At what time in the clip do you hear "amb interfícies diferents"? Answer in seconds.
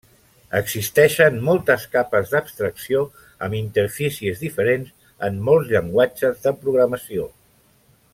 3.47-4.89